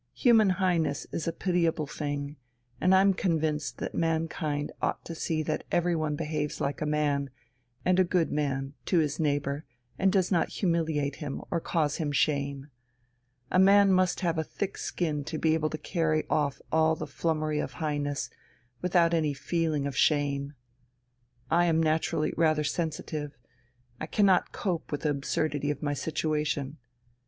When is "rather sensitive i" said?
22.35-24.07